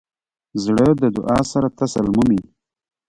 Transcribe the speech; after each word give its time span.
زړه 0.63 0.87
د 1.01 1.03
دعا 1.17 1.39
سره 1.51 1.67
تسل 1.77 2.05
مومي. 2.13 2.41